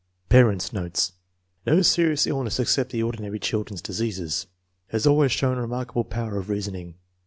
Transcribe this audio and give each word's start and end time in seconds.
Parents 0.29 0.73
9 0.73 0.81
notes. 0.81 1.11
No 1.67 1.83
serious 1.83 2.25
illness 2.25 2.59
except 2.59 2.89
the 2.91 3.01
ordi 3.03 3.19
nary 3.19 3.37
children's 3.37 3.83
diseases. 3.83 4.47
Has 4.87 5.05
always 5.05 5.31
shown 5.31 5.59
remark 5.59 5.91
able 5.91 6.05
power 6.05 6.39
of 6.39 6.49
reasoning. 6.49 6.95